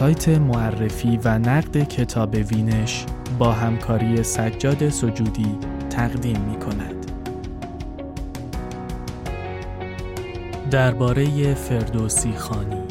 سایت 0.00 0.28
معرفی 0.28 1.20
و 1.24 1.38
نقد 1.38 1.88
کتاب 1.88 2.34
وینش 2.34 3.06
با 3.38 3.52
همکاری 3.52 4.22
سجاد 4.22 4.88
سجودی 4.88 5.58
تقدیم 5.90 6.40
می 6.40 6.58
کند. 6.58 6.94
درباره 10.70 11.54
فردوسی 11.54 12.32
خانی 12.32 12.89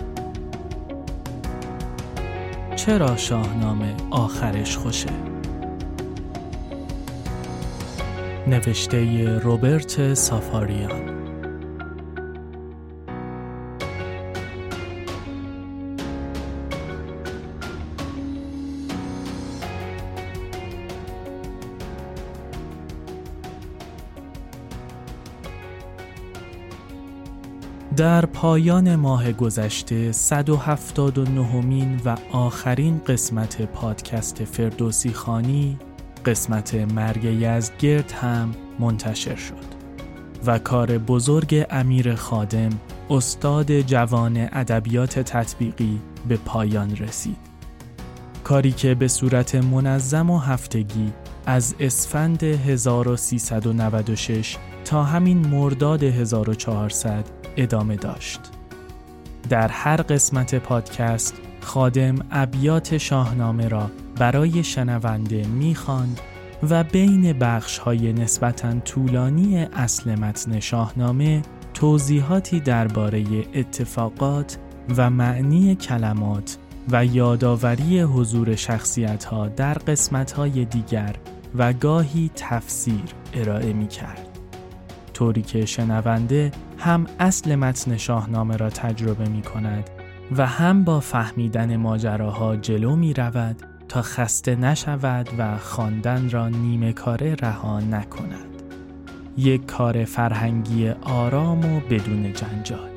چرا 2.90 3.16
شاهنامه 3.16 3.96
آخرش 4.12 4.78
خوشه؟ 4.78 5.10
نوشته 8.48 9.30
روبرت 9.38 10.14
سافاریان 10.14 11.19
در 28.00 28.26
پایان 28.26 28.96
ماه 28.96 29.32
گذشته 29.32 30.12
179 30.12 31.62
مین 31.62 32.02
و 32.06 32.18
آخرین 32.32 33.02
قسمت 33.08 33.62
پادکست 33.62 34.44
فردوسی 34.44 35.10
خانی 35.10 35.80
قسمت 36.26 36.76
مرگ 36.76 37.24
یزدگرد 37.24 38.12
هم 38.12 38.52
منتشر 38.80 39.36
شد 39.36 39.56
و 40.46 40.60
کار 40.60 40.98
بزرگ 40.98 41.66
امیر 41.70 42.16
خادم 42.16 42.70
استاد 43.10 43.82
جوان 43.82 44.38
ادبیات 44.38 45.20
تطبیقی 45.20 46.02
به 46.28 46.38
پایان 46.38 46.96
رسید. 46.96 47.38
کاری 48.44 48.72
که 48.72 48.96
به 48.96 49.08
صورت 49.08 49.56
منظم 49.56 50.30
و 50.30 50.40
هفتگی 50.40 51.14
از 51.46 51.76
اسفند 51.80 52.44
1396 52.44 54.58
تا 54.86 55.04
همین 55.04 55.48
مرداد 55.48 56.04
1400 56.04 57.39
ادامه 57.58 57.96
داشت. 57.96 58.40
در 59.50 59.68
هر 59.68 60.02
قسمت 60.02 60.56
پادکست 60.56 61.34
خادم 61.62 62.16
ابیات 62.32 62.98
شاهنامه 62.98 63.68
را 63.68 63.92
برای 64.16 64.64
شنونده 64.64 65.48
می‌خواند 65.48 66.20
و 66.70 66.84
بین 66.84 67.34
بخش 67.34 67.78
های 67.78 68.14
نسبتاً 68.14 68.80
طولانی 68.80 69.58
اصل 69.58 70.16
متن 70.16 70.60
شاهنامه 70.60 71.42
توضیحاتی 71.74 72.60
درباره 72.60 73.24
اتفاقات 73.54 74.58
و 74.98 75.10
معنی 75.10 75.76
کلمات 75.76 76.58
و 76.92 77.06
یادآوری 77.06 78.02
حضور 78.02 78.56
شخصیت 78.56 79.24
ها 79.24 79.48
در 79.48 79.74
قسمت 79.74 80.32
های 80.32 80.66
دیگر 80.66 81.16
و 81.56 81.74
گاهی 81.74 82.32
تفسیر 82.36 83.04
ارائه 83.34 83.74
می 83.74 83.88
کرد. 83.88 84.28
طوری 85.14 85.42
که 85.42 85.66
شنونده 85.66 86.52
هم 86.80 87.06
اصل 87.20 87.56
متن 87.56 87.98
شاهنامه 87.98 88.58
را 88.58 88.70
تجربه 88.70 89.30
می 89.30 89.42
کند 89.42 89.90
و 90.38 90.46
هم 90.46 90.84
با 90.84 91.00
فهمیدن 91.00 91.76
ماجراها 91.76 92.56
جلو 92.56 92.96
می 92.96 93.14
رود 93.14 93.56
تا 93.88 94.02
خسته 94.02 94.56
نشود 94.56 95.30
و 95.38 95.58
خواندن 95.58 96.30
را 96.30 96.50
نیمه 96.50 96.94
کاره 96.94 97.36
رها 97.36 97.80
نکند. 97.80 98.64
یک 99.38 99.66
کار 99.66 100.06
فرهنگی 100.06 100.90
آرام 100.90 101.76
و 101.76 101.80
بدون 101.80 102.34
جنجال. 102.34 102.89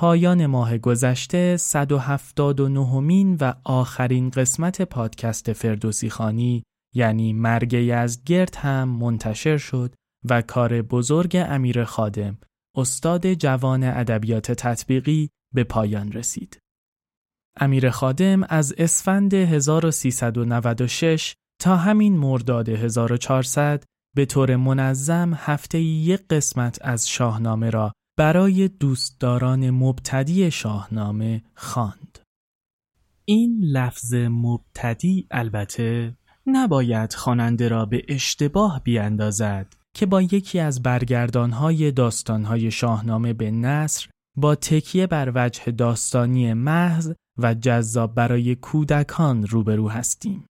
پایان 0.00 0.46
ماه 0.46 0.78
گذشته 0.78 1.56
179 1.56 3.00
مین 3.00 3.36
و 3.40 3.52
آخرین 3.64 4.30
قسمت 4.30 4.82
پادکست 4.82 5.52
فردوسی 5.52 6.10
خانی 6.10 6.62
یعنی 6.94 7.32
مرگ 7.32 7.74
گرد 8.26 8.56
هم 8.56 8.88
منتشر 8.88 9.56
شد 9.56 9.94
و 10.28 10.42
کار 10.42 10.82
بزرگ 10.82 11.44
امیر 11.48 11.84
خادم 11.84 12.38
استاد 12.76 13.34
جوان 13.34 13.82
ادبیات 13.82 14.52
تطبیقی 14.52 15.30
به 15.54 15.64
پایان 15.64 16.12
رسید. 16.12 16.58
امیر 17.60 17.90
خادم 17.90 18.42
از 18.42 18.74
اسفند 18.78 19.34
1396 19.34 21.34
تا 21.60 21.76
همین 21.76 22.16
مرداد 22.16 22.68
1400 22.68 23.84
به 24.16 24.26
طور 24.26 24.56
منظم 24.56 25.34
هفته 25.34 25.80
یک 25.80 26.20
قسمت 26.30 26.78
از 26.82 27.08
شاهنامه 27.08 27.70
را 27.70 27.92
برای 28.18 28.68
دوستداران 28.68 29.70
مبتدی 29.70 30.50
شاهنامه 30.50 31.42
خواند. 31.54 32.18
این 33.24 33.60
لفظ 33.64 34.14
مبتدی 34.14 35.26
البته 35.30 36.16
نباید 36.46 37.12
خواننده 37.12 37.68
را 37.68 37.86
به 37.86 38.02
اشتباه 38.08 38.82
بیاندازد 38.84 39.74
که 39.94 40.06
با 40.06 40.22
یکی 40.22 40.58
از 40.58 40.82
برگردانهای 40.82 41.92
داستانهای 41.92 42.70
شاهنامه 42.70 43.32
به 43.32 43.50
نصر 43.50 44.08
با 44.36 44.54
تکیه 44.54 45.06
بر 45.06 45.32
وجه 45.34 45.72
داستانی 45.72 46.52
محض 46.52 47.12
و 47.38 47.54
جذاب 47.54 48.14
برای 48.14 48.54
کودکان 48.54 49.46
روبرو 49.46 49.88
هستیم. 49.88 50.46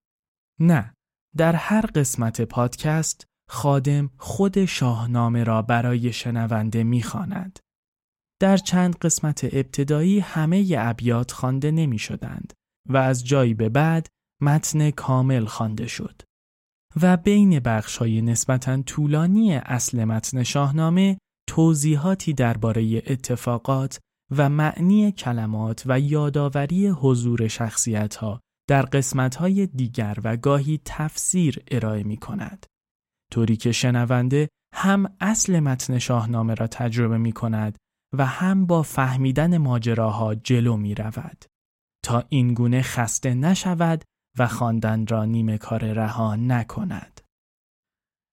نه، 0.61 0.95
در 1.37 1.53
هر 1.53 1.87
قسمت 1.95 2.41
پادکست 2.41 3.28
خادم 3.49 4.11
خود 4.17 4.65
شاهنامه 4.65 5.45
را 5.45 5.63
برای 5.63 6.13
شنونده 6.13 6.85
می‌خواند. 6.85 7.59
در 8.41 8.57
چند 8.57 8.97
قسمت 8.97 9.45
ابتدایی 9.45 10.21
همه 10.21 10.75
ابیات 10.79 11.33
خوانده 11.33 11.71
نمی 11.71 11.99
شدند 11.99 12.53
و 12.89 12.97
از 12.97 13.27
جایی 13.27 13.55
به 13.55 13.69
بعد 13.69 14.07
متن 14.43 14.91
کامل 14.91 15.45
خوانده 15.45 15.87
شد. 15.87 16.23
و 17.03 17.17
بین 17.17 17.61
بخش 17.61 17.97
های 17.97 18.23
نسبتا 18.23 18.83
طولانی 18.83 19.55
اصل 19.55 20.05
متن 20.05 20.43
شاهنامه 20.43 21.19
توضیحاتی 21.49 22.33
درباره 22.33 23.03
اتفاقات 23.07 23.99
و 24.37 24.49
معنی 24.49 25.13
کلمات 25.13 25.83
و 25.87 26.01
یادآوری 26.01 26.89
حضور 26.89 27.49
شخصیت 27.49 28.17
ها 28.17 28.41
در 28.69 28.83
قسمت 28.83 29.37
های 29.37 29.67
دیگر 29.67 30.19
و 30.25 30.37
گاهی 30.37 30.81
تفسیر 30.85 31.63
ارائه 31.71 32.03
می 32.03 32.17
کند. 32.17 32.67
طوری 33.33 33.57
که 33.57 33.73
شنونده 33.73 34.49
هم 34.75 35.17
اصل 35.21 35.61
متن 35.61 35.99
شاهنامه 35.99 36.55
را 36.55 36.67
تجربه 36.67 37.19
می 37.19 37.33
کند 37.33 37.79
و 38.19 38.27
هم 38.27 38.67
با 38.67 38.83
فهمیدن 38.83 39.59
ماجراها 39.59 40.35
جلو 40.35 40.77
می 40.77 40.95
رود 40.95 41.45
تا 42.05 42.25
اینگونه 42.29 42.83
خسته 42.83 43.35
نشود 43.35 44.05
و 44.39 44.47
خواندن 44.47 45.07
را 45.07 45.25
نیمه 45.25 45.59
کار 45.59 45.93
رها 45.93 46.37
نکند. 46.37 47.21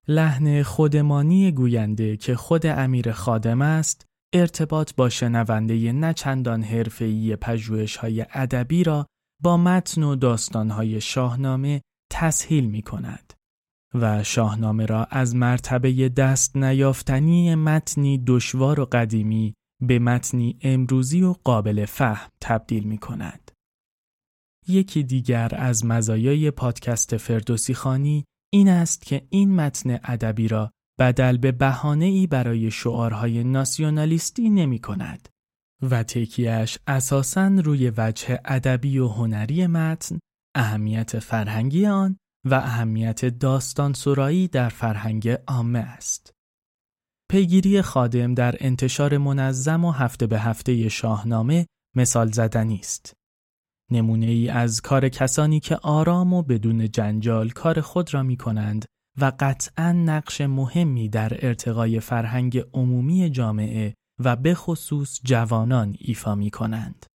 لحن 0.07 0.63
خودمانی 0.63 1.51
گوینده 1.51 2.17
که 2.17 2.35
خود 2.35 2.65
امیر 2.65 3.11
خادم 3.11 3.61
است 3.61 4.05
ارتباط 4.33 4.95
با 4.95 5.09
شنونده 5.09 5.91
نچندان 5.91 6.63
حرفه‌ای 6.63 7.35
پژوهش‌های 7.35 8.25
ادبی 8.33 8.83
را 8.83 9.05
با 9.43 9.57
متن 9.57 10.03
و 10.03 10.15
داستانهای 10.15 11.01
شاهنامه 11.01 11.81
تسهیل 12.11 12.65
می 12.65 12.81
کند. 12.81 13.33
و 14.01 14.23
شاهنامه 14.23 14.85
را 14.85 15.05
از 15.05 15.35
مرتبه 15.35 16.09
دست 16.09 16.55
نیافتنی 16.57 17.55
متنی 17.55 18.23
دشوار 18.27 18.79
و 18.79 18.85
قدیمی 18.85 19.53
به 19.81 19.99
متنی 19.99 20.59
امروزی 20.61 21.21
و 21.21 21.35
قابل 21.43 21.85
فهم 21.85 22.29
تبدیل 22.41 22.83
می 22.83 22.97
کند. 22.97 23.51
یکی 24.67 25.03
دیگر 25.03 25.51
از 25.55 25.85
مزایای 25.85 26.51
پادکست 26.51 27.17
فردوسی 27.17 27.73
خانی 27.73 28.25
این 28.53 28.69
است 28.69 29.05
که 29.05 29.27
این 29.29 29.55
متن 29.55 29.99
ادبی 30.03 30.47
را 30.47 30.71
بدل 30.99 31.37
به 31.37 31.51
بهانه 31.51 32.05
ای 32.05 32.27
برای 32.27 32.71
شعارهای 32.71 33.43
ناسیونالیستی 33.43 34.49
نمی 34.49 34.79
کند 34.79 35.29
و 35.81 36.03
تکیهش 36.03 36.77
اساساً 36.87 37.47
روی 37.47 37.91
وجه 37.97 38.39
ادبی 38.45 38.99
و 38.99 39.07
هنری 39.07 39.67
متن، 39.67 40.19
اهمیت 40.55 41.19
فرهنگی 41.19 41.85
آن 41.85 42.17
و 42.45 42.53
اهمیت 42.53 43.25
داستان 43.25 43.93
سرایی 43.93 44.47
در 44.47 44.69
فرهنگ 44.69 45.29
عامه 45.47 45.79
است. 45.79 46.33
پیگیری 47.31 47.81
خادم 47.81 48.33
در 48.33 48.55
انتشار 48.59 49.17
منظم 49.17 49.85
و 49.85 49.91
هفته 49.91 50.27
به 50.27 50.39
هفته 50.39 50.89
شاهنامه 50.89 51.65
مثال 51.95 52.31
زدنی 52.31 52.79
است. 52.79 53.13
نمونه 53.91 54.25
ای 54.25 54.49
از 54.49 54.81
کار 54.81 55.09
کسانی 55.09 55.59
که 55.59 55.75
آرام 55.75 56.33
و 56.33 56.41
بدون 56.41 56.91
جنجال 56.91 57.49
کار 57.49 57.81
خود 57.81 58.13
را 58.13 58.23
می 58.23 58.37
کنند 58.37 58.85
و 59.21 59.31
قطعا 59.39 59.91
نقش 59.91 60.41
مهمی 60.41 61.09
در 61.09 61.45
ارتقای 61.45 61.99
فرهنگ 61.99 62.63
عمومی 62.73 63.29
جامعه 63.29 63.93
و 64.19 64.35
به 64.35 64.55
خصوص 64.55 65.19
جوانان 65.23 65.95
ایفا 65.99 66.35
می 66.35 66.51
کنند. 66.51 67.05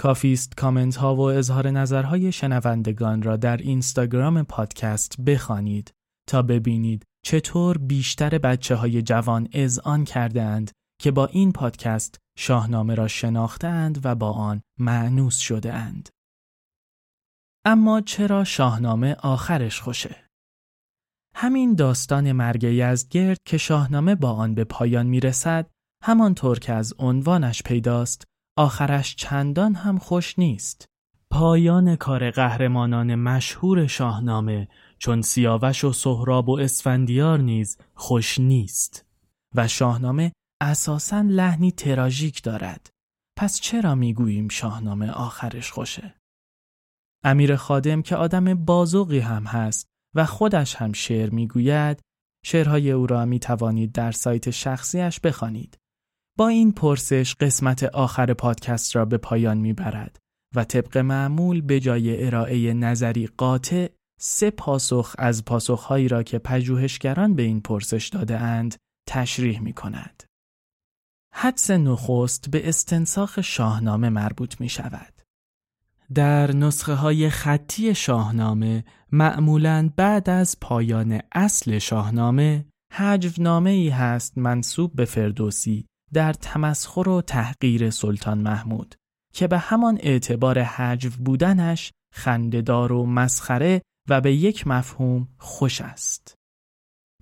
کافیست 0.00 0.56
کامنت 0.56 0.96
ها 0.96 1.16
و 1.16 1.20
اظهار 1.20 1.70
نظرهای 1.70 2.32
شنوندگان 2.32 3.22
را 3.22 3.36
در 3.36 3.56
اینستاگرام 3.56 4.42
پادکست 4.42 5.20
بخوانید 5.20 5.92
تا 6.28 6.42
ببینید 6.42 7.04
چطور 7.24 7.78
بیشتر 7.78 8.38
بچه 8.38 8.74
های 8.74 9.02
جوان 9.02 9.48
اذعان 9.52 10.04
کرده 10.04 10.42
اند 10.42 10.70
که 11.00 11.10
با 11.10 11.26
این 11.26 11.52
پادکست 11.52 12.18
شاهنامه 12.38 12.94
را 12.94 13.08
شناختند 13.08 14.00
و 14.04 14.14
با 14.14 14.32
آن 14.32 14.60
مأنوس 14.78 15.38
شده 15.38 15.72
اند. 15.72 16.08
اما 17.64 18.00
چرا 18.00 18.44
شاهنامه 18.44 19.16
آخرش 19.22 19.80
خوشه؟ 19.80 20.26
همین 21.34 21.74
داستان 21.74 22.32
مرگ 22.32 22.64
یزدگرد 22.64 23.38
که 23.44 23.58
شاهنامه 23.58 24.14
با 24.14 24.32
آن 24.32 24.54
به 24.54 24.64
پایان 24.64 25.06
می‌رسد 25.06 25.70
همانطور 26.04 26.58
که 26.58 26.72
از 26.72 26.94
عنوانش 26.98 27.62
پیداست 27.62 28.29
آخرش 28.60 29.16
چندان 29.16 29.74
هم 29.74 29.98
خوش 29.98 30.38
نیست. 30.38 30.84
پایان 31.30 31.96
کار 31.96 32.30
قهرمانان 32.30 33.14
مشهور 33.14 33.86
شاهنامه 33.86 34.68
چون 34.98 35.22
سیاوش 35.22 35.84
و 35.84 35.92
سهراب 35.92 36.48
و 36.48 36.58
اسفندیار 36.58 37.38
نیز 37.38 37.78
خوش 37.94 38.38
نیست 38.38 39.06
و 39.54 39.68
شاهنامه 39.68 40.32
اساساً 40.62 41.20
لحنی 41.20 41.72
تراژیک 41.72 42.42
دارد. 42.42 42.90
پس 43.38 43.60
چرا 43.60 43.94
می‌گوییم 43.94 44.48
شاهنامه 44.48 45.10
آخرش 45.10 45.72
خوشه؟ 45.72 46.14
امیر 47.24 47.56
خادم 47.56 48.02
که 48.02 48.16
آدم 48.16 48.54
بازوقی 48.54 49.18
هم 49.18 49.44
هست 49.44 49.86
و 50.14 50.26
خودش 50.26 50.74
هم 50.74 50.92
شعر 50.92 51.30
می‌گوید 51.30 52.00
شعرهای 52.44 52.90
او 52.90 53.06
را 53.06 53.24
می 53.24 53.38
توانید 53.38 53.92
در 53.92 54.12
سایت 54.12 54.50
شخصیش 54.50 55.20
بخوانید. 55.20 55.79
با 56.40 56.48
این 56.48 56.72
پرسش 56.72 57.34
قسمت 57.34 57.82
آخر 57.82 58.34
پادکست 58.34 58.96
را 58.96 59.04
به 59.04 59.18
پایان 59.18 59.58
می‌برد 59.58 60.18
و 60.54 60.64
طبق 60.64 60.98
معمول 60.98 61.60
به 61.60 61.80
جای 61.80 62.26
ارائه 62.26 62.74
نظری 62.74 63.26
قاطع 63.26 63.88
سه 64.20 64.50
پاسخ 64.50 65.14
از 65.18 65.44
پاسخهایی 65.44 66.08
را 66.08 66.22
که 66.22 66.38
پژوهشگران 66.38 67.34
به 67.34 67.42
این 67.42 67.60
پرسش 67.60 68.08
داده 68.08 68.38
اند 68.38 68.76
تشریح 69.08 69.60
می 69.60 69.72
کند. 69.72 70.22
حدس 71.34 71.70
نخست 71.70 72.50
به 72.50 72.68
استنساخ 72.68 73.40
شاهنامه 73.40 74.08
مربوط 74.08 74.60
می 74.60 74.68
شود. 74.68 75.22
در 76.14 76.56
نسخه 76.56 76.94
های 76.94 77.30
خطی 77.30 77.94
شاهنامه 77.94 78.84
معمولا 79.12 79.90
بعد 79.96 80.30
از 80.30 80.56
پایان 80.60 81.20
اصل 81.32 81.78
شاهنامه 81.78 82.66
حجونامه 82.92 83.70
ای 83.70 83.88
هست 83.88 84.38
منصوب 84.38 84.94
به 84.94 85.04
فردوسی 85.04 85.89
در 86.12 86.32
تمسخر 86.32 87.08
و 87.08 87.22
تحقیر 87.22 87.90
سلطان 87.90 88.38
محمود 88.38 88.94
که 89.32 89.46
به 89.46 89.58
همان 89.58 89.98
اعتبار 90.00 90.62
حجو 90.62 91.10
بودنش 91.24 91.92
خندهدار 92.14 92.92
و 92.92 93.06
مسخره 93.06 93.82
و 94.08 94.20
به 94.20 94.34
یک 94.34 94.66
مفهوم 94.66 95.28
خوش 95.38 95.80
است. 95.80 96.34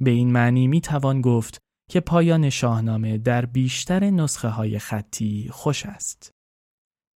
به 0.00 0.10
این 0.10 0.32
معنی 0.32 0.66
می 0.66 0.80
توان 0.80 1.20
گفت 1.20 1.58
که 1.90 2.00
پایان 2.00 2.50
شاهنامه 2.50 3.18
در 3.18 3.46
بیشتر 3.46 4.10
نسخه 4.10 4.48
های 4.48 4.78
خطی 4.78 5.48
خوش 5.52 5.86
است. 5.86 6.30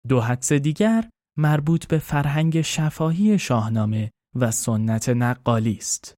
دو 0.09 0.21
حدس 0.21 0.53
دیگر 0.53 1.11
مربوط 1.39 1.87
به 1.87 1.99
فرهنگ 1.99 2.61
شفاهی 2.61 3.39
شاهنامه 3.39 4.11
و 4.35 4.51
سنت 4.51 5.09
نقالی 5.09 5.77
است. 5.77 6.15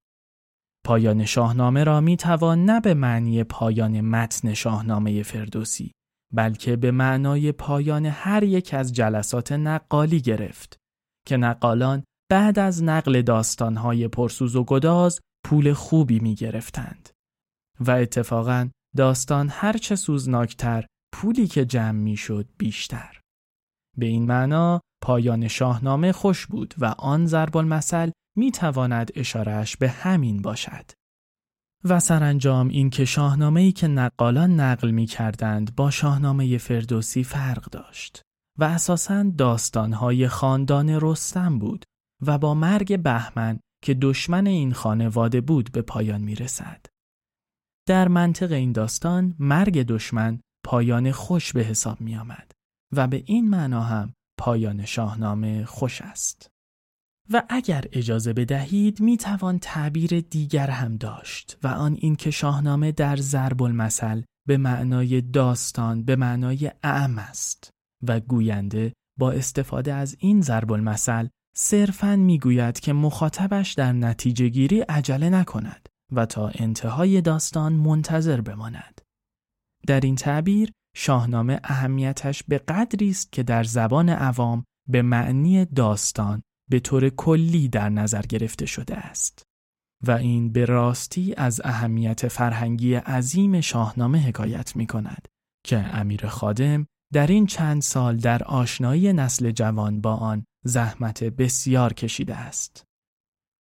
پایان 0.85 1.25
شاهنامه 1.25 1.85
را 1.85 2.01
می 2.01 2.17
توان 2.17 2.65
نه 2.65 2.81
به 2.81 2.95
معنی 2.95 3.45
پایان 3.45 4.01
متن 4.01 4.55
شاهنامه 4.55 5.23
فردوسی 5.23 5.93
بلکه 6.33 6.77
به 6.77 6.91
معنای 6.91 7.53
پایان 7.53 8.07
هر 8.07 8.43
یک 8.43 8.75
از 8.75 8.93
جلسات 8.93 9.53
نقالی 9.53 10.21
گرفت 10.21 10.77
که 11.27 11.37
نقالان 11.37 12.05
بعد 12.31 12.59
از 12.59 12.83
نقل 12.83 13.23
داستانهای 13.23 14.09
پرسوز 14.09 14.57
و 14.57 14.65
گداز 14.65 15.21
پول 15.45 15.73
خوبی 15.73 16.19
می 16.19 16.35
گرفتند. 16.35 17.09
و 17.81 17.91
اتفاقا 17.91 18.71
داستان 18.97 19.49
هرچه 19.51 19.97
سوزناکتر 19.97 20.87
پولی 21.13 21.47
که 21.47 21.65
جمع 21.65 21.99
می 21.99 22.17
شد 22.17 22.49
بیشتر. 22.59 23.21
به 23.99 24.07
این 24.07 24.27
معنا 24.27 24.81
پایان 25.03 25.49
شاهنامه 25.49 26.13
خوش 26.13 26.47
بود 26.47 26.75
و 26.79 26.85
آن 26.85 27.27
ضرب 27.27 27.57
المثل 27.57 28.11
می 28.37 28.51
تواند 28.51 29.11
اشارش 29.15 29.77
به 29.77 29.89
همین 29.89 30.43
باشد. 30.43 30.91
و 31.85 32.01
سرانجام 32.01 32.69
این 32.69 32.91
که 32.91 33.05
شاهنامه 33.05 33.61
ای 33.61 33.73
که 33.73 33.89
نقالان 33.89 34.61
نقل 34.61 34.91
می 34.91 35.07
کردند 35.07 35.77
با 35.77 35.91
شاهنامه 35.91 36.59
فردوسی 36.59 37.25
فرق 37.25 37.65
داشت 37.65 38.23
و 38.59 38.65
اساساً 38.65 39.23
داستانهای 39.39 40.29
خاندان 40.29 40.99
رستم 41.03 41.59
بود 41.59 41.85
و 42.27 42.39
با 42.39 42.55
مرگ 42.55 43.03
بهمن 43.03 43.61
که 43.85 43.95
دشمن 43.95 44.47
این 44.47 44.73
خانواده 44.73 45.41
بود 45.41 45.73
به 45.73 45.83
پایان 45.83 46.21
می 46.21 46.35
رسد. 46.35 46.87
در 47.89 48.09
منطق 48.09 48.53
این 48.53 48.73
داستان 48.73 49.35
مرگ 49.39 49.83
دشمن 49.83 50.41
پایان 50.65 51.13
خوش 51.13 51.53
به 51.53 51.63
حساب 51.63 52.01
می 52.01 52.17
آمد 52.17 52.53
و 52.93 53.07
به 53.07 53.23
این 53.27 53.51
معنا 53.51 53.83
هم 53.83 54.15
پایان 54.39 54.85
شاهنامه 54.85 55.65
خوش 55.65 56.03
است. 56.03 56.52
و 57.33 57.43
اگر 57.49 57.85
اجازه 57.93 58.33
بدهید 58.33 59.01
می 59.01 59.17
توان 59.17 59.59
تعبیر 59.59 60.21
دیگر 60.21 60.71
هم 60.71 60.97
داشت 60.97 61.59
و 61.63 61.69
آن 61.69 61.97
این 62.01 62.17
که 62.17 62.31
شاهنامه 62.31 62.93
در 62.93 63.17
ضرب 63.17 63.63
المثل 63.63 64.23
به 64.49 64.57
معنای 64.57 65.21
داستان 65.21 66.05
به 66.05 66.17
معنای 66.17 66.71
اعم 66.83 67.19
است 67.19 67.71
و 68.07 68.21
گوینده 68.21 68.93
با 69.19 69.33
استفاده 69.33 69.95
از 69.95 70.17
این 70.19 70.41
ضرب 70.41 70.73
المثل 70.73 71.29
صرفاً 71.57 72.17
می‌گوید 72.17 72.81
که 72.81 72.93
مخاطبش 72.93 73.73
در 73.73 73.93
نتیجه 73.93 74.49
گیری 74.49 74.81
عجله 74.81 75.31
نکند 75.31 75.89
و 76.13 76.27
تا 76.27 76.49
انتهای 76.55 77.21
داستان 77.21 77.73
منتظر 77.73 78.41
بماند. 78.41 79.01
در 79.87 80.01
این 80.01 80.15
تعبیر 80.15 80.73
شاهنامه 80.97 81.61
اهمیتش 81.65 82.43
به 82.43 82.59
قدری 82.59 83.11
است 83.11 83.33
که 83.33 83.43
در 83.43 83.65
زبان 83.65 84.09
عوام 84.09 84.65
به 84.89 85.03
معنی 85.03 85.65
داستان 85.65 86.43
به 86.73 86.81
طور 86.81 87.09
کلی 87.09 87.69
در 87.69 87.89
نظر 87.89 88.23
گرفته 88.23 88.67
شده 88.67 88.97
است 88.97 89.43
و 90.07 90.11
این 90.11 90.53
به 90.53 90.65
راستی 90.65 91.35
از 91.37 91.61
اهمیت 91.65 92.29
فرهنگی 92.29 92.95
عظیم 92.95 93.61
شاهنامه 93.61 94.19
حکایت 94.19 94.77
می 94.77 94.87
کند 94.87 95.29
که 95.65 95.79
امیر 95.79 96.27
خادم 96.27 96.87
در 97.13 97.27
این 97.27 97.47
چند 97.47 97.83
سال 97.83 98.17
در 98.17 98.45
آشنایی 98.45 99.13
نسل 99.13 99.51
جوان 99.51 100.01
با 100.01 100.15
آن 100.15 100.45
زحمت 100.65 101.25
بسیار 101.25 101.93
کشیده 101.93 102.35
است. 102.37 102.85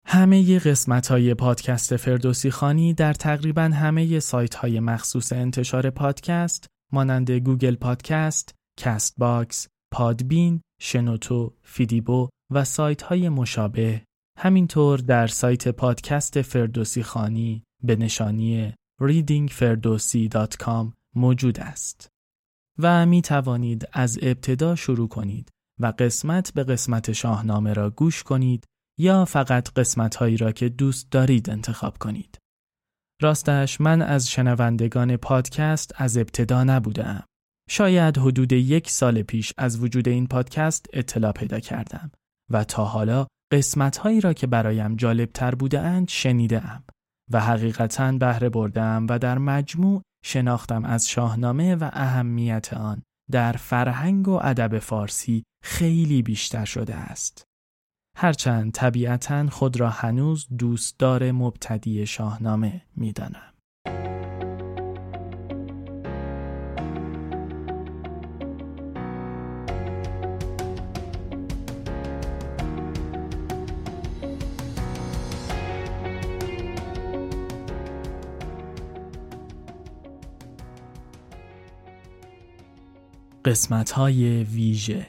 همه 0.06 0.58
قسمت 0.58 1.06
های 1.06 1.34
پادکست 1.34 1.96
فردوسی 1.96 2.50
خانی 2.50 2.94
در 2.94 3.12
تقریبا 3.12 3.62
همه 3.62 4.20
سایت 4.20 4.54
های 4.54 4.80
مخصوص 4.80 5.32
انتشار 5.32 5.90
پادکست 5.90 6.66
مانند 6.92 7.30
گوگل 7.30 7.74
پادکست، 7.74 8.54
کست 8.78 9.14
باکس، 9.18 9.68
پادبین، 9.92 10.60
شنوتو، 10.80 11.54
فیدیبو 11.62 12.28
و 12.50 12.64
سایت 12.64 13.02
های 13.02 13.28
مشابه 13.28 14.02
همینطور 14.38 14.98
در 14.98 15.26
سایت 15.26 15.68
پادکست 15.68 16.42
فردوسی 16.42 17.02
خوانی 17.02 17.64
به 17.82 17.96
نشانی 17.96 18.74
readingferdowsi.com 19.02 20.92
موجود 21.14 21.60
است 21.60 22.08
و 22.78 23.06
می 23.06 23.22
توانید 23.22 23.88
از 23.92 24.18
ابتدا 24.22 24.74
شروع 24.74 25.08
کنید 25.08 25.50
و 25.80 25.92
قسمت 25.98 26.52
به 26.54 26.64
قسمت 26.64 27.12
شاهنامه 27.12 27.72
را 27.72 27.90
گوش 27.90 28.22
کنید 28.22 28.64
یا 28.98 29.24
فقط 29.24 29.70
قسمت 29.72 30.16
هایی 30.16 30.36
را 30.36 30.52
که 30.52 30.68
دوست 30.68 31.10
دارید 31.10 31.50
انتخاب 31.50 31.98
کنید. 31.98 32.38
راستش 33.22 33.80
من 33.80 34.02
از 34.02 34.30
شنوندگان 34.30 35.16
پادکست 35.16 35.92
از 35.96 36.16
ابتدا 36.16 36.64
نبودم. 36.64 37.24
شاید 37.68 38.18
حدود 38.18 38.52
یک 38.52 38.90
سال 38.90 39.22
پیش 39.22 39.52
از 39.56 39.82
وجود 39.82 40.08
این 40.08 40.26
پادکست 40.26 40.86
اطلاع 40.92 41.32
پیدا 41.32 41.60
کردم 41.60 42.10
و 42.50 42.64
تا 42.64 42.84
حالا 42.84 43.26
قسمت 43.52 43.96
هایی 43.96 44.20
را 44.20 44.32
که 44.32 44.46
برایم 44.46 44.96
جالب 44.96 45.32
تر 45.32 45.54
بوده 45.54 45.80
اند 45.80 46.08
شنیده 46.08 46.70
ام 46.70 46.84
و 47.32 47.40
حقیقتا 47.40 48.12
بهره 48.12 48.48
بردم 48.48 49.06
و 49.10 49.18
در 49.18 49.38
مجموع 49.38 50.02
شناختم 50.24 50.84
از 50.84 51.08
شاهنامه 51.08 51.74
و 51.74 51.90
اهمیت 51.92 52.74
آن 52.74 53.02
در 53.30 53.52
فرهنگ 53.52 54.28
و 54.28 54.40
ادب 54.42 54.78
فارسی 54.78 55.44
خیلی 55.64 56.22
بیشتر 56.22 56.64
شده 56.64 56.94
است. 56.94 57.44
هرچند 58.16 58.72
طبیعتا 58.72 59.46
خود 59.50 59.80
را 59.80 59.90
هنوز 59.90 60.46
دوستدار 60.58 61.32
مبتدی 61.32 62.06
شاهنامه 62.06 62.82
می‌دانم. 62.96 63.49
قسمت 83.50 83.90
های 83.90 84.44
ویژه. 84.44 85.06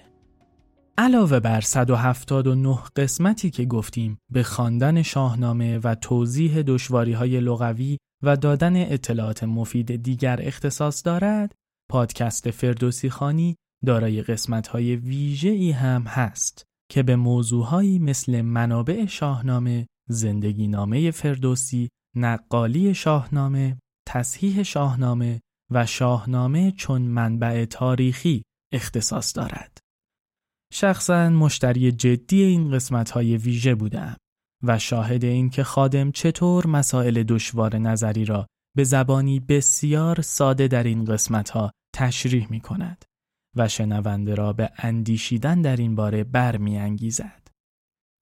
علاوه 0.97 1.39
بر 1.39 1.61
179 1.61 2.77
قسمتی 2.95 3.49
که 3.49 3.65
گفتیم 3.65 4.17
به 4.31 4.43
خواندن 4.43 5.01
شاهنامه 5.01 5.79
و 5.83 5.95
توضیح 5.95 6.61
دشواری 6.61 7.13
های 7.13 7.39
لغوی 7.39 7.97
و 8.23 8.37
دادن 8.37 8.75
اطلاعات 8.75 9.43
مفید 9.43 10.03
دیگر 10.03 10.39
اختصاص 10.41 11.05
دارد، 11.05 11.55
پادکست 11.91 12.51
فردوسی 12.51 13.09
خانی 13.09 13.55
دارای 13.85 14.21
قسمت 14.21 14.67
های 14.67 14.95
ویژه 14.95 15.49
ای 15.49 15.71
هم 15.71 16.03
هست 16.07 16.63
که 16.91 17.03
به 17.03 17.15
موضوعهایی 17.15 17.99
مثل 17.99 18.41
منابع 18.41 19.05
شاهنامه، 19.05 19.87
زندگی 20.09 20.67
نامه 20.67 21.11
فردوسی، 21.11 21.89
نقالی 22.15 22.93
شاهنامه، 22.93 23.77
تصحیح 24.07 24.63
شاهنامه 24.63 25.41
و 25.71 25.85
شاهنامه 25.85 26.71
چون 26.71 27.01
منبع 27.01 27.65
تاریخی 27.65 28.43
اختصاص 28.73 29.35
دارد. 29.35 29.77
شخصا 30.73 31.29
مشتری 31.29 31.91
جدی 31.91 32.43
این 32.43 32.71
قسمت 32.71 33.11
های 33.11 33.37
ویژه 33.37 33.75
بودم 33.75 34.17
و 34.63 34.79
شاهد 34.79 35.23
این 35.23 35.49
که 35.49 35.63
خادم 35.63 36.11
چطور 36.11 36.67
مسائل 36.67 37.23
دشوار 37.23 37.77
نظری 37.77 38.25
را 38.25 38.47
به 38.75 38.83
زبانی 38.83 39.39
بسیار 39.39 40.21
ساده 40.21 40.67
در 40.67 40.83
این 40.83 41.05
قسمت 41.05 41.49
ها 41.49 41.71
تشریح 41.95 42.47
می 42.49 42.59
کند 42.59 43.05
و 43.55 43.67
شنونده 43.67 44.35
را 44.35 44.53
به 44.53 44.71
اندیشیدن 44.77 45.61
در 45.61 45.75
این 45.75 45.95
باره 45.95 46.23
برمیانگیزد. 46.23 47.40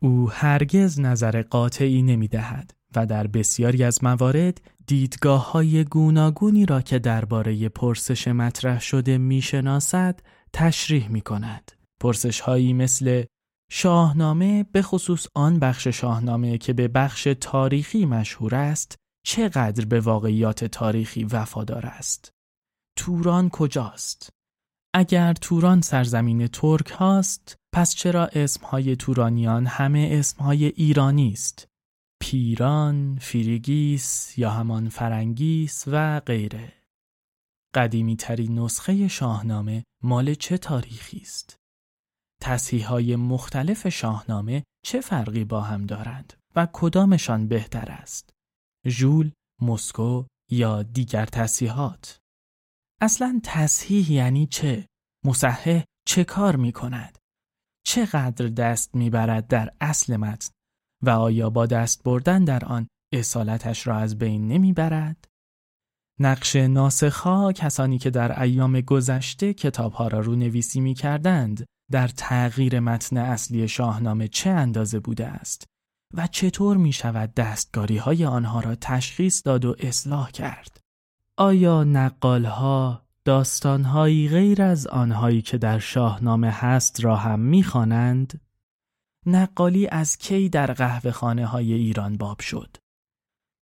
او 0.02 0.32
هرگز 0.32 1.00
نظر 1.00 1.42
قاطعی 1.42 2.02
نمی 2.02 2.28
دهد 2.28 2.74
و 2.96 3.06
در 3.06 3.28
بسیاری 3.28 3.84
از 3.84 4.04
موارد 4.04 4.62
دیدگاه 4.88 5.52
های 5.52 5.84
گوناگونی 5.84 6.66
را 6.66 6.82
که 6.82 7.00
درباره 7.00 7.70
پرسش 7.70 8.28
مطرح 8.28 8.80
شده 8.82 9.18
می‌شناسد 9.18 10.20
تشریح 10.54 11.10
می 11.10 11.22
کند. 11.22 11.72
پرسش 12.00 12.40
هایی 12.40 12.74
مثل 12.74 13.24
شاهنامه 13.72 14.64
به 14.64 14.82
خصوص 14.82 15.28
آن 15.36 15.60
بخش 15.60 15.88
شاهنامه 15.88 16.58
که 16.58 16.74
به 16.74 16.88
بخش 16.88 17.28
تاریخی 17.42 18.06
مشهور 18.06 18.56
است 18.56 18.96
چقدر 19.26 19.86
به 19.86 20.00
واقعیات 20.00 20.66
تاریخی 20.66 21.24
وفادار 21.24 21.86
است؟ 21.86 22.32
توران 22.98 23.50
کجاست؟ 23.50 24.30
اگر 24.94 25.34
توران 25.34 25.82
سرزمین 25.82 26.48
ترک 26.48 26.90
هاست 26.90 27.59
پس 27.74 27.96
چرا 27.96 28.26
اسمهای 28.26 28.96
تورانیان 28.96 29.68
همه 29.68 30.10
اسمهای 30.12 30.66
ایرانی 30.66 31.32
است؟ 31.32 31.68
پیران، 32.22 33.18
فریگیس 33.22 34.38
یا 34.38 34.50
همان 34.50 34.90
فرنگیس 34.90 35.84
و 35.88 36.20
غیره. 36.20 36.74
قدیمی 37.74 38.16
ترین 38.16 38.60
نسخه 38.60 39.08
شاهنامه 39.08 39.84
مال 40.04 40.34
چه 40.34 40.58
تاریخی 40.58 41.18
است؟ 41.18 41.56
تصحیح 42.42 42.88
های 42.88 43.16
مختلف 43.16 43.88
شاهنامه 43.88 44.64
چه 44.86 45.02
فرقی 45.02 45.44
با 45.44 45.62
هم 45.62 45.86
دارند 45.86 46.34
و 46.56 46.68
کدامشان 46.74 47.48
بهتر 47.48 47.92
است؟ 47.92 48.30
ژول، 48.88 49.32
مسکو 49.62 50.26
یا 50.52 50.84
دیگر 50.84 51.26
تصحیحات؟ 51.26 52.20
اصلا 53.02 53.42
تصحیح 53.44 54.12
یعنی 54.12 54.48
چه؟ 54.48 54.88
مصحح 55.26 55.84
چه 56.08 56.24
کار 56.24 56.56
می 56.56 56.72
کند؟ 56.72 57.19
چقدر 57.90 58.48
دست 58.48 58.96
می‌برد 58.96 59.48
در 59.48 59.70
اصل 59.82 60.18
متن 60.18 60.50
و 61.04 61.10
آیا 61.10 61.50
با 61.50 61.66
دست 61.66 62.04
بردن 62.04 62.44
در 62.44 62.66
آن 62.66 62.88
اصالتش 63.14 63.88
را 63.88 63.98
از 63.98 64.18
بین 64.18 64.48
نمی‌برد؟ 64.48 65.26
نقش 66.20 66.56
ناسخها 66.56 67.52
کسانی 67.52 67.98
که 67.98 68.10
در 68.10 68.42
ایام 68.42 68.82
گذشته 68.82 69.54
کتابها 69.54 70.08
را 70.08 70.36
نویسی 70.36 70.80
می 70.82 70.94
کردند 70.94 71.66
در 71.92 72.08
تغییر 72.08 72.80
متن 72.80 73.18
اصلی 73.18 73.68
شاهنامه 73.68 74.28
چه 74.28 74.50
اندازه 74.50 75.00
بوده 75.00 75.28
است 75.28 75.64
و 76.14 76.28
چطور 76.28 76.78
می 76.78 76.94
شود 76.94 77.34
دستگاری 77.34 77.98
های 77.98 78.26
آنها 78.26 78.60
را 78.60 78.76
تشخیص 78.76 79.42
داد 79.46 79.66
و 79.66 79.76
اصلاح 79.80 80.32
کرد؟ 80.32 80.80
آیا 81.38 81.84
نقالها 81.84 83.09
داستانهایی 83.30 84.30
غیر 84.30 84.62
از 84.62 84.88
آنهایی 84.88 85.42
که 85.42 85.58
در 85.58 85.80
شاهنامه 85.80 86.52
هست 86.52 87.04
را 87.04 87.16
هم 87.16 87.40
می‌خوانند؟ 87.40 88.42
نقالی 89.26 89.88
از 89.88 90.18
کی 90.18 90.50
در 90.50 90.74
قهوه 90.74 91.12
خانه 91.12 91.46
های 91.46 91.74
ایران 91.74 92.18
باب 92.18 92.40
شد؟ 92.40 92.78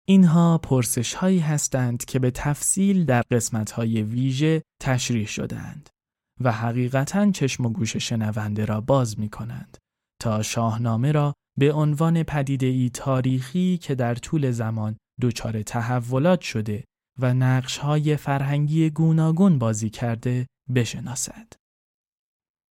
اینها 0.09 0.59
پرسش 0.59 1.15
هایی 1.15 1.39
هستند 1.39 2.05
که 2.05 2.19
به 2.19 2.31
تفصیل 2.31 3.05
در 3.05 3.23
قسمت 3.31 3.71
های 3.71 4.03
ویژه 4.03 4.63
تشریح 4.83 5.27
شدند 5.27 5.91
و 6.41 6.53
حقیقتا 6.53 7.31
چشم 7.31 7.67
و 7.67 7.69
گوش 7.69 7.97
شنونده 7.97 8.65
را 8.65 8.81
باز 8.81 9.19
می 9.19 9.29
کنند 9.29 9.79
تا 10.21 10.43
شاهنامه 10.43 11.13
را 11.13 11.35
به 11.59 11.73
عنوان 11.73 12.23
پدیده 12.23 12.67
ای 12.67 12.91
تاریخی 12.91 13.79
که 13.79 13.95
در 13.95 14.15
طول 14.15 14.51
زمان 14.51 14.97
دچار 15.21 15.63
تحولات 15.63 16.41
شده 16.41 16.85
و 17.19 17.35
نقش 17.35 17.79
های 17.79 18.17
فرهنگی 18.17 18.91
گوناگون 18.91 19.59
بازی 19.59 19.91
کرده 19.91 20.47
بشناسد. 20.75 21.53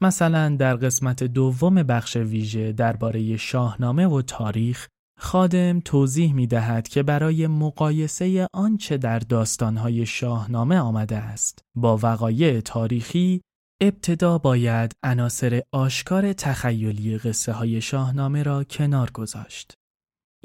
مثلا 0.02 0.56
در 0.56 0.76
قسمت 0.76 1.24
دوم 1.24 1.76
بخش 1.76 2.16
ویژه 2.16 2.72
درباره 2.72 3.38
شاهنامه 3.38 4.08
و 4.08 4.22
تاریخ 4.22 4.88
خادم 5.20 5.80
توضیح 5.80 6.34
می 6.34 6.48
دهد 6.48 6.88
که 6.88 7.04
برای 7.04 7.48
مقایسه 7.48 8.48
آنچه 8.54 8.98
در 8.98 9.20
داستانهای 9.20 10.06
شاهنامه 10.06 10.80
آمده 10.80 11.18
است 11.18 11.60
با 11.76 12.00
وقایع 12.04 12.60
تاریخی 12.62 13.42
ابتدا 13.82 14.38
باید 14.38 14.96
عناصر 15.04 15.62
آشکار 15.72 16.34
تخیلی 16.34 17.18
قصه 17.18 17.52
های 17.52 17.82
شاهنامه 17.82 18.44
را 18.44 18.64
کنار 18.64 19.12
گذاشت. 19.12 19.74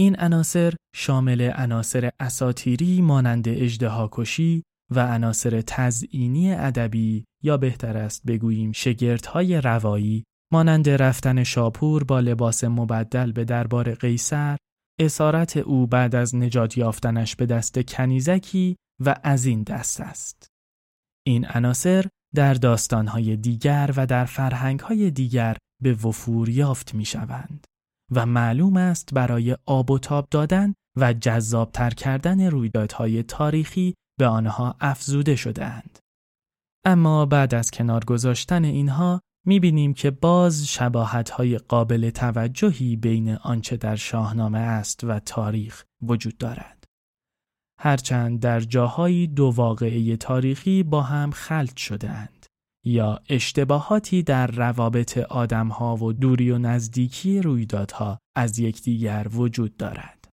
این 0.00 0.16
عناصر 0.21 0.75
شامل 0.97 1.50
عناصر 1.50 2.11
اساتیری 2.21 3.00
مانند 3.00 3.49
اجدهاکشی 3.49 4.62
و 4.90 5.07
عناصر 5.07 5.61
تزئینی 5.61 6.52
ادبی 6.52 7.25
یا 7.42 7.57
بهتر 7.57 7.97
است 7.97 8.23
بگوییم 8.26 8.73
شگردهای 8.73 9.61
روایی 9.61 10.25
مانند 10.52 10.88
رفتن 10.88 11.45
شاپور 11.45 12.04
با 12.04 12.21
لباس 12.21 12.64
مبدل 12.64 13.33
به 13.33 13.45
دربار 13.45 13.95
قیصر 13.95 14.57
اسارت 15.00 15.57
او 15.57 15.87
بعد 15.87 16.14
از 16.14 16.37
نجات 16.37 16.78
یافتنش 16.78 17.37
به 17.37 17.47
دست 17.47 17.80
کنیزکی 17.88 18.76
و 19.04 19.14
از 19.23 19.45
این 19.45 19.62
دست 19.62 20.00
است. 20.00 20.47
این 21.26 21.47
عناصر 21.47 22.07
در 22.35 22.54
داستانهای 22.54 23.37
دیگر 23.37 23.90
و 23.97 24.07
در 24.07 24.25
فرهنگهای 24.25 25.11
دیگر 25.11 25.57
به 25.83 25.92
وفور 25.92 26.49
یافت 26.49 26.95
می 26.95 27.04
شوند. 27.04 27.66
و 28.11 28.26
معلوم 28.26 28.76
است 28.76 29.14
برای 29.14 29.57
آب 29.67 29.90
و 29.90 29.99
تاب 29.99 30.29
دادن 30.31 30.75
و 30.97 31.12
جذابتر 31.12 31.90
کردن 31.90 32.40
رویدادهای 32.40 33.23
تاریخی 33.23 33.95
به 34.19 34.26
آنها 34.26 34.76
افزوده 34.81 35.37
شدهاند. 35.37 35.99
اما 36.85 37.26
بعد 37.26 37.55
از 37.55 37.71
کنار 37.71 38.05
گذاشتن 38.05 38.64
اینها 38.64 39.21
می‌بینیم 39.47 39.95
که 39.95 40.11
باز 40.11 40.67
شباهتهای 40.67 41.59
قابل 41.59 42.11
توجهی 42.11 42.97
بین 42.97 43.35
آنچه 43.35 43.76
در 43.76 43.97
شاهنامه 43.97 44.59
است 44.59 45.05
و 45.05 45.19
تاریخ 45.19 45.85
وجود 46.02 46.38
دارد. 46.38 46.85
هرچند 47.79 48.40
در 48.40 48.61
جاهایی 48.61 49.26
دو 49.26 49.52
واقعه 49.57 50.17
تاریخی 50.17 50.83
با 50.83 51.02
هم 51.02 51.31
خلط 51.31 51.76
شدهاند. 51.76 52.39
یا 52.84 53.20
اشتباهاتی 53.28 54.22
در 54.22 54.46
روابط 54.46 55.18
آدمها 55.18 55.96
و 55.96 56.12
دوری 56.12 56.50
و 56.50 56.58
نزدیکی 56.58 57.42
رویدادها 57.42 58.18
از 58.37 58.58
یکدیگر 58.58 59.26
وجود 59.32 59.76
دارد. 59.76 60.28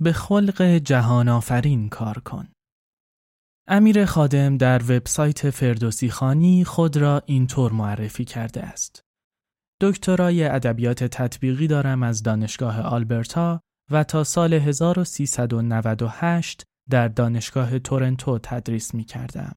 به 0.00 0.12
خلق 0.12 0.62
جهان 0.62 1.28
آفرین 1.28 1.88
کار 1.88 2.18
کن. 2.18 2.48
امیر 3.68 4.04
خادم 4.04 4.56
در 4.56 4.82
وبسایت 4.82 5.50
فردوسی 5.50 6.10
خانی 6.10 6.64
خود 6.64 6.96
را 6.96 7.22
اینطور 7.26 7.72
معرفی 7.72 8.24
کرده 8.24 8.62
است. 8.62 9.00
دکترای 9.80 10.44
ادبیات 10.44 11.04
تطبیقی 11.04 11.66
دارم 11.66 12.02
از 12.02 12.22
دانشگاه 12.22 12.80
آلبرتا 12.80 13.60
و 13.90 14.04
تا 14.04 14.24
سال 14.24 14.54
1398 14.54 16.62
در 16.90 17.08
دانشگاه 17.08 17.78
تورنتو 17.78 18.38
تدریس 18.38 18.94
می 18.94 19.04
کردم. 19.04 19.54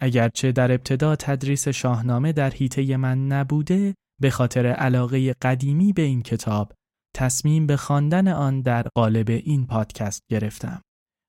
اگرچه 0.00 0.52
در 0.52 0.72
ابتدا 0.72 1.16
تدریس 1.16 1.68
شاهنامه 1.68 2.32
در 2.32 2.50
حیطه 2.50 2.96
من 2.96 3.26
نبوده 3.26 3.94
به 4.20 4.30
خاطر 4.30 4.66
علاقه 4.66 5.32
قدیمی 5.32 5.92
به 5.92 6.02
این 6.02 6.22
کتاب 6.22 6.72
تصمیم 7.16 7.66
به 7.66 7.76
خواندن 7.76 8.28
آن 8.28 8.60
در 8.60 8.86
قالب 8.94 9.30
این 9.30 9.66
پادکست 9.66 10.20
گرفتم 10.30 10.82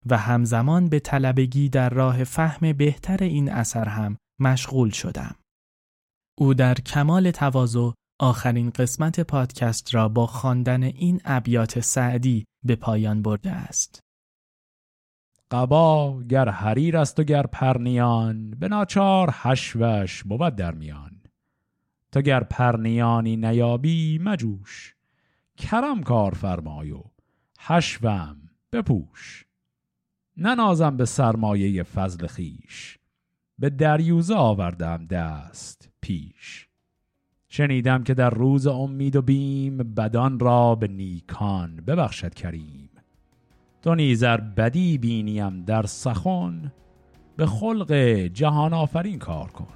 و 0.09 0.17
همزمان 0.17 0.89
به 0.89 0.99
طلبگی 0.99 1.69
در 1.69 1.89
راه 1.89 2.23
فهم 2.23 2.73
بهتر 2.73 3.23
این 3.23 3.51
اثر 3.51 3.87
هم 3.87 4.17
مشغول 4.41 4.89
شدم. 4.89 5.35
او 6.37 6.53
در 6.53 6.73
کمال 6.73 7.31
تواضع 7.31 7.91
آخرین 8.19 8.69
قسمت 8.69 9.19
پادکست 9.19 9.95
را 9.95 10.09
با 10.09 10.27
خواندن 10.27 10.83
این 10.83 11.21
ابیات 11.25 11.79
سعدی 11.79 12.45
به 12.65 12.75
پایان 12.75 13.21
برده 13.21 13.51
است. 13.51 13.99
قبا 15.51 16.23
گر 16.23 16.49
حریر 16.49 16.97
است 16.97 17.19
و 17.19 17.23
گر 17.23 17.43
پرنیان 17.43 18.51
به 18.51 18.67
ناچار 18.67 19.29
حشوش 19.31 20.23
بود 20.23 20.55
در 20.55 20.71
میان. 20.71 21.21
تو 22.11 22.21
گر 22.21 22.43
پرنیانی 22.43 23.37
نیابی 23.37 24.19
مجوش. 24.19 24.95
کرم 25.57 26.03
کار 26.03 26.31
فرمای 26.31 26.91
و 26.91 27.03
حشوم 27.59 28.37
بپوش. 28.71 29.45
ننازم 30.37 30.97
به 30.97 31.05
سرمایه 31.05 31.83
فضل 31.83 32.27
خیش. 32.27 32.97
به 33.59 33.69
دریوزه 33.69 34.35
آوردم 34.35 35.05
دست 35.05 35.89
پیش. 36.01 36.67
شنیدم 37.49 38.03
که 38.03 38.13
در 38.13 38.29
روز 38.29 38.67
امید 38.67 39.15
و 39.15 39.21
بیم 39.21 39.77
بدان 39.77 40.39
را 40.39 40.75
به 40.75 40.87
نیکان 40.87 41.75
ببخشد 41.75 42.33
کریم. 42.33 42.84
تو 43.85 43.95
نیزر 43.95 44.37
بدی 44.37 44.97
بینیم 44.97 45.63
در 45.63 45.85
سخن 45.85 46.71
به 47.37 47.45
خلق 47.45 47.93
جهان 48.33 48.73
آفرین 48.73 49.19
کار 49.19 49.47
کن 49.47 49.67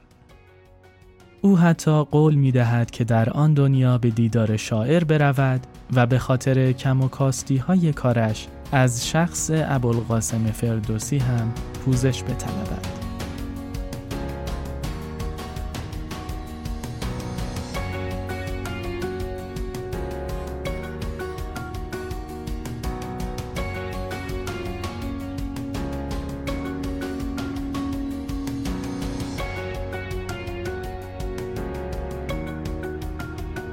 او 1.41 1.57
حتی 1.57 2.03
قول 2.03 2.35
می 2.35 2.51
دهد 2.51 2.91
که 2.91 3.03
در 3.03 3.29
آن 3.29 3.53
دنیا 3.53 3.97
به 3.97 4.09
دیدار 4.09 4.57
شاعر 4.57 5.03
برود 5.03 5.67
و 5.93 6.05
به 6.05 6.19
خاطر 6.19 6.71
کم 6.71 7.01
و 7.01 7.07
کاستی 7.07 7.57
های 7.57 7.93
کارش 7.93 8.47
از 8.71 9.07
شخص 9.07 9.51
ابوالقاسم 9.53 10.45
فردوسی 10.45 11.17
هم 11.17 11.53
پوزش 11.85 12.23
بطلبد. 12.23 12.98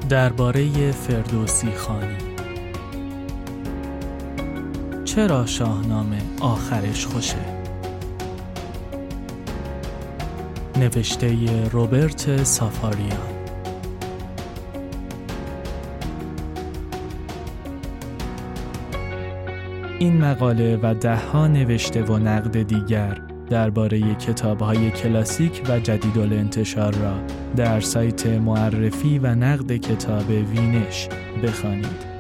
درباره 0.09 0.93
فردوسی 0.93 1.71
خانی. 1.71 2.17
چرا 5.05 5.47
شاهنامه 5.47 6.19
آخرش 6.41 7.07
خوشه؟ 7.07 7.37
نوشته 10.77 11.37
روبرت 11.69 12.45
سافاریان. 12.45 13.37
این 19.99 20.25
مقاله 20.25 20.79
و 20.83 20.95
دهها 20.95 21.47
نوشته 21.47 22.03
و 22.03 22.19
نقد 22.19 22.63
دیگر 22.63 23.21
درباره 23.51 24.15
کتابهای 24.15 24.91
کلاسیک 24.91 25.63
و 25.69 25.81
جدید 25.81 26.19
انتشار 26.33 26.95
را 26.95 27.15
در 27.57 27.81
سایت 27.81 28.27
معرفی 28.27 29.19
و 29.19 29.35
نقد 29.35 29.77
کتاب 29.77 30.29
وینش 30.29 31.09
بخوانید. 31.43 32.16